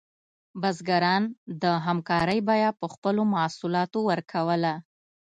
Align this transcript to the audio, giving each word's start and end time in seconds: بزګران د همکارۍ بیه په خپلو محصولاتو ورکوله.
بزګران 0.61 1.23
د 1.63 1.63
همکارۍ 1.85 2.39
بیه 2.47 2.69
په 2.79 2.85
خپلو 2.93 3.21
محصولاتو 3.33 3.99
ورکوله. 4.09 4.73